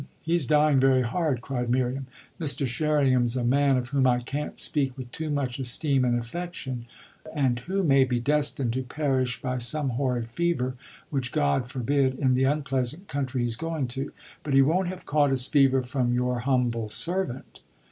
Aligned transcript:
he's 0.23 0.47
dying 0.47 0.79
very 0.79 1.03
hard!" 1.03 1.41
cried 1.41 1.69
Miriam. 1.69 2.07
"Mr. 2.39 2.65
Sherringham's 2.65 3.37
a 3.37 3.43
man 3.43 3.77
of 3.77 3.89
whom 3.89 4.07
I 4.07 4.19
can't 4.21 4.57
speak 4.57 4.97
with 4.97 5.11
too 5.11 5.29
much 5.29 5.59
esteem 5.59 6.03
and 6.03 6.17
affection 6.19 6.87
and 7.35 7.59
who 7.59 7.83
may 7.83 8.03
be 8.03 8.19
destined 8.19 8.73
to 8.73 8.81
perish 8.81 9.39
by 9.43 9.59
some 9.59 9.89
horrid 9.89 10.29
fever 10.31 10.73
(which 11.11 11.31
God 11.31 11.67
forbid!) 11.67 12.17
in 12.17 12.33
the 12.33 12.45
unpleasant 12.45 13.07
country 13.07 13.43
he's 13.43 13.55
going 13.55 13.87
to. 13.89 14.11
But 14.41 14.55
he 14.55 14.63
won't 14.63 14.87
have 14.87 15.05
caught 15.05 15.29
his 15.29 15.45
fever 15.45 15.83
from 15.83 16.15
your 16.15 16.39
humble 16.39 16.89
servant." 16.89 17.59